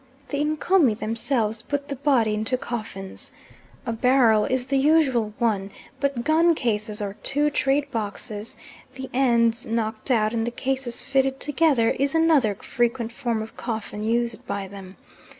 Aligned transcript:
The 0.29 0.43
Ncomi 0.43 0.95
themselves 0.97 1.61
put 1.61 1.87
the 1.89 1.95
body 1.95 2.33
into 2.33 2.57
coffins. 2.57 3.31
A 3.85 3.93
barrel 3.93 4.45
is 4.45 4.65
the 4.65 4.79
usual 4.79 5.35
one, 5.37 5.69
but 5.99 6.23
gun 6.23 6.55
cases 6.55 7.03
or 7.03 7.17
two 7.21 7.51
trade 7.51 7.91
boxes, 7.91 8.55
the 8.95 9.11
ends 9.13 9.63
knocked 9.67 10.09
out 10.09 10.33
and 10.33 10.47
the 10.47 10.49
cases 10.49 11.03
fitted 11.03 11.39
together, 11.39 11.91
is 11.91 12.15
another 12.15 12.55
frequent 12.55 13.11
form 13.11 13.43
of 13.43 13.55
coffin 13.55 14.01
used 14.03 14.47
by 14.47 14.67
them. 14.67 14.95